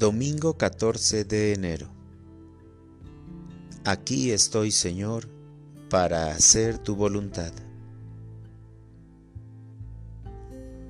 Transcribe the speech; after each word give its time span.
Domingo 0.00 0.56
14 0.56 1.24
de 1.24 1.52
enero. 1.52 1.86
Aquí 3.84 4.30
estoy, 4.30 4.70
Señor, 4.70 5.28
para 5.90 6.30
hacer 6.30 6.78
tu 6.78 6.96
voluntad. 6.96 7.52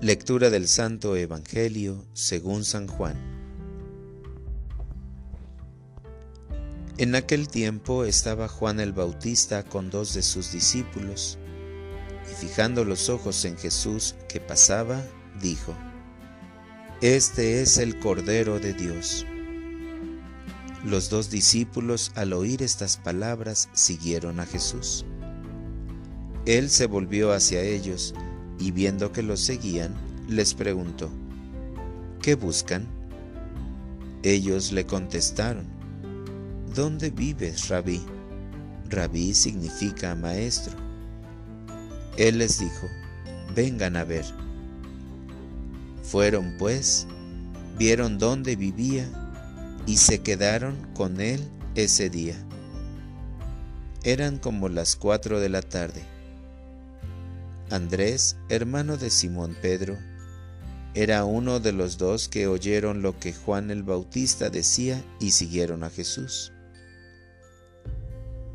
Lectura 0.00 0.48
del 0.48 0.66
Santo 0.68 1.16
Evangelio 1.16 2.06
según 2.14 2.64
San 2.64 2.86
Juan. 2.88 3.14
En 6.96 7.14
aquel 7.14 7.48
tiempo 7.48 8.06
estaba 8.06 8.48
Juan 8.48 8.80
el 8.80 8.94
Bautista 8.94 9.64
con 9.64 9.90
dos 9.90 10.14
de 10.14 10.22
sus 10.22 10.50
discípulos, 10.50 11.38
y 12.32 12.34
fijando 12.34 12.86
los 12.86 13.10
ojos 13.10 13.44
en 13.44 13.58
Jesús 13.58 14.14
que 14.30 14.40
pasaba, 14.40 15.02
dijo, 15.42 15.74
Este 17.00 17.60
es 17.60 17.78
el 17.78 17.98
Cordero 17.98 18.60
de 18.60 18.72
Dios. 18.72 19.26
Los 20.84 21.10
dos 21.10 21.28
discípulos 21.28 22.12
al 22.14 22.32
oír 22.32 22.62
estas 22.62 22.96
palabras 22.96 23.68
siguieron 23.72 24.38
a 24.38 24.46
Jesús. 24.46 25.04
Él 26.46 26.70
se 26.70 26.86
volvió 26.86 27.32
hacia 27.32 27.60
ellos 27.62 28.14
y 28.60 28.70
viendo 28.70 29.12
que 29.12 29.22
los 29.22 29.40
seguían, 29.40 29.92
les 30.28 30.54
preguntó, 30.54 31.10
¿qué 32.22 32.36
buscan? 32.36 32.86
Ellos 34.22 34.72
le 34.72 34.86
contestaron, 34.86 35.66
¿dónde 36.74 37.10
vives, 37.10 37.68
rabí? 37.68 38.00
Rabí 38.88 39.34
significa 39.34 40.14
maestro. 40.14 40.74
Él 42.16 42.38
les 42.38 42.60
dijo, 42.60 42.86
vengan 43.54 43.96
a 43.96 44.04
ver. 44.04 44.24
Fueron 46.14 46.54
pues, 46.58 47.08
vieron 47.76 48.18
dónde 48.18 48.54
vivía 48.54 49.04
y 49.84 49.96
se 49.96 50.20
quedaron 50.20 50.76
con 50.94 51.20
él 51.20 51.40
ese 51.74 52.08
día. 52.08 52.36
Eran 54.04 54.38
como 54.38 54.68
las 54.68 54.94
cuatro 54.94 55.40
de 55.40 55.48
la 55.48 55.60
tarde. 55.60 56.04
Andrés, 57.68 58.36
hermano 58.48 58.96
de 58.96 59.10
Simón 59.10 59.56
Pedro, 59.60 59.98
era 60.94 61.24
uno 61.24 61.58
de 61.58 61.72
los 61.72 61.98
dos 61.98 62.28
que 62.28 62.46
oyeron 62.46 63.02
lo 63.02 63.18
que 63.18 63.32
Juan 63.32 63.72
el 63.72 63.82
Bautista 63.82 64.50
decía 64.50 65.02
y 65.18 65.32
siguieron 65.32 65.82
a 65.82 65.90
Jesús. 65.90 66.52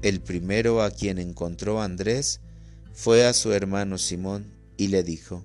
El 0.00 0.22
primero 0.22 0.82
a 0.82 0.90
quien 0.90 1.18
encontró 1.18 1.82
Andrés 1.82 2.40
fue 2.94 3.26
a 3.26 3.34
su 3.34 3.52
hermano 3.52 3.98
Simón 3.98 4.46
y 4.78 4.88
le 4.88 5.02
dijo, 5.02 5.44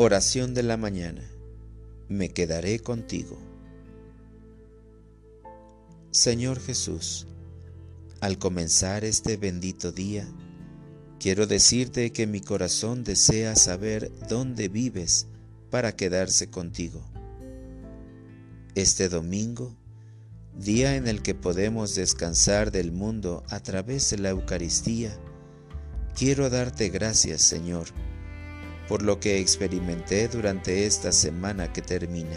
Oración 0.00 0.54
de 0.54 0.62
la 0.62 0.76
mañana. 0.76 1.28
Me 2.08 2.28
quedaré 2.28 2.78
contigo. 2.78 3.36
Señor 6.12 6.60
Jesús, 6.60 7.26
al 8.20 8.38
comenzar 8.38 9.04
este 9.04 9.36
bendito 9.36 9.90
día, 9.90 10.24
quiero 11.18 11.48
decirte 11.48 12.12
que 12.12 12.28
mi 12.28 12.40
corazón 12.40 13.02
desea 13.02 13.56
saber 13.56 14.12
dónde 14.28 14.68
vives 14.68 15.26
para 15.68 15.96
quedarse 15.96 16.48
contigo. 16.48 17.04
Este 18.76 19.08
domingo, 19.08 19.76
día 20.56 20.94
en 20.94 21.08
el 21.08 21.22
que 21.22 21.34
podemos 21.34 21.96
descansar 21.96 22.70
del 22.70 22.92
mundo 22.92 23.42
a 23.48 23.58
través 23.64 24.08
de 24.10 24.18
la 24.18 24.28
Eucaristía, 24.28 25.18
quiero 26.14 26.50
darte 26.50 26.88
gracias, 26.88 27.42
Señor, 27.42 27.88
por 28.88 29.02
lo 29.02 29.20
que 29.20 29.38
experimenté 29.38 30.28
durante 30.28 30.86
esta 30.86 31.12
semana 31.12 31.72
que 31.72 31.82
termina. 31.82 32.36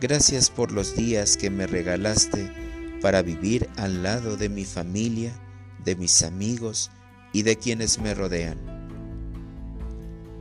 Gracias 0.00 0.50
por 0.50 0.72
los 0.72 0.96
días 0.96 1.36
que 1.36 1.50
me 1.50 1.66
regalaste 1.66 2.50
para 3.02 3.22
vivir 3.22 3.68
al 3.76 4.02
lado 4.02 4.36
de 4.36 4.48
mi 4.48 4.64
familia, 4.64 5.32
de 5.84 5.96
mis 5.96 6.22
amigos 6.22 6.90
y 7.32 7.42
de 7.42 7.56
quienes 7.56 7.98
me 7.98 8.14
rodean. 8.14 8.58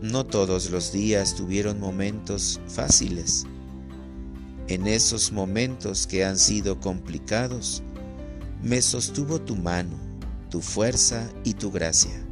No 0.02 0.26
todos 0.26 0.70
los 0.70 0.92
días 0.92 1.36
tuvieron 1.36 1.80
momentos 1.80 2.60
fáciles 2.68 3.46
en 4.68 4.86
esos 4.86 5.32
momentos 5.32 6.08
que 6.08 6.26
han 6.26 6.38
sido 6.38 6.80
complicados, 6.82 7.82
me 8.62 8.82
sostuvo 8.82 9.40
tu 9.40 9.56
mano, 9.56 9.98
tu 10.50 10.62
fuerza 10.62 11.30
y 11.46 11.54
tu 11.54 11.72
gracia. 11.72 12.27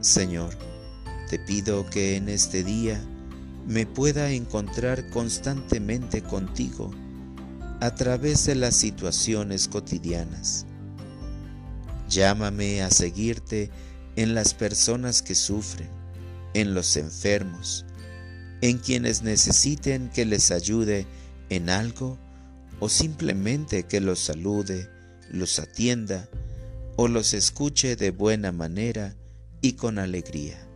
Señor, 0.00 0.56
te 1.28 1.38
pido 1.38 1.84
que 1.84 2.16
en 2.16 2.30
este 2.30 2.64
día 2.64 2.98
me 3.66 3.84
pueda 3.84 4.30
encontrar 4.30 5.10
constantemente 5.10 6.22
contigo 6.22 6.90
a 7.80 7.94
través 7.94 8.46
de 8.46 8.54
las 8.54 8.74
situaciones 8.76 9.68
cotidianas. 9.68 10.64
Llámame 12.08 12.82
a 12.82 12.90
seguirte 12.90 13.70
en 14.16 14.34
las 14.34 14.54
personas 14.54 15.20
que 15.20 15.34
sufren, 15.34 15.90
en 16.54 16.72
los 16.72 16.96
enfermos, 16.96 17.84
en 18.62 18.78
quienes 18.78 19.22
necesiten 19.22 20.08
que 20.08 20.24
les 20.24 20.50
ayude 20.50 21.06
en 21.50 21.68
algo 21.68 22.18
o 22.80 22.88
simplemente 22.88 23.82
que 23.82 24.00
los 24.00 24.18
salude, 24.18 24.88
los 25.30 25.58
atienda 25.58 26.26
o 26.96 27.06
los 27.06 27.34
escuche 27.34 27.96
de 27.96 28.10
buena 28.10 28.50
manera 28.50 29.14
y 29.60 29.72
con 29.74 29.98
alegría. 29.98 30.66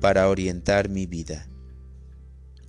Para 0.00 0.28
orientar 0.28 0.88
mi 0.88 1.06
vida. 1.06 1.48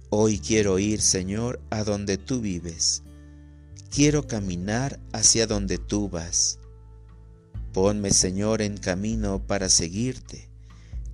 Hoy 0.10 0.40
quiero 0.40 0.80
ir, 0.80 1.02
Señor, 1.02 1.60
a 1.70 1.84
donde 1.84 2.18
tú 2.18 2.42
vives. 2.42 3.04
Quiero 3.90 4.28
caminar 4.28 5.00
hacia 5.12 5.48
donde 5.48 5.78
tú 5.78 6.10
vas. 6.10 6.60
Ponme, 7.74 8.12
Señor, 8.12 8.62
en 8.62 8.78
camino 8.78 9.46
para 9.46 9.70
seguirte 9.70 10.48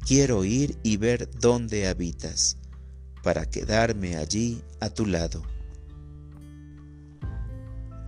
Quiero 0.05 0.43
ir 0.43 0.77
y 0.83 0.97
ver 0.97 1.29
dónde 1.39 1.87
habitas, 1.87 2.57
para 3.23 3.45
quedarme 3.45 4.17
allí 4.17 4.61
a 4.81 4.89
tu 4.89 5.05
lado. 5.05 5.41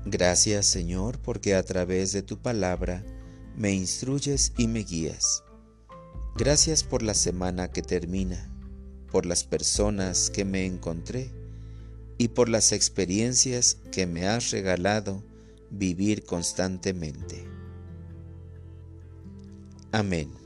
Gracias 0.06 0.66
Señor, 0.66 1.20
porque 1.20 1.56
a 1.56 1.64
través 1.64 2.12
de 2.12 2.22
tu 2.22 2.38
palabra 2.38 3.02
me 3.56 3.72
instruyes 3.72 4.54
y 4.58 4.68
me 4.68 4.80
guías. 4.80 5.44
Gracias 6.36 6.84
por 6.84 7.02
la 7.02 7.14
semana 7.14 7.70
que 7.72 7.82
termina, 7.82 8.52
por 9.12 9.26
las 9.26 9.44
personas 9.44 10.30
que 10.30 10.44
me 10.44 10.66
encontré 10.66 11.32
y 12.18 12.30
por 12.30 12.50
las 12.50 12.72
experiencias 12.72 13.78
que 13.92 14.06
me 14.06 14.28
has 14.28 14.52
regalado 14.52 15.24
vivir 15.70 16.26
constantemente. 16.26 17.46
Amén. 19.92 20.45